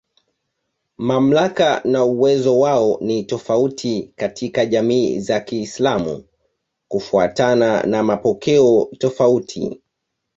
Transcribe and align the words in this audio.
Mamlaka 0.97 1.81
na 1.85 2.05
uwezo 2.05 2.59
wao 2.59 2.97
ni 3.01 3.23
tofauti 3.23 4.13
katika 4.15 4.65
jamii 4.65 5.19
za 5.19 5.39
Kiislamu 5.39 6.23
kufuatana 6.87 7.83
na 7.83 8.03
mapokeo 8.03 8.89
tofauti. 8.97 9.81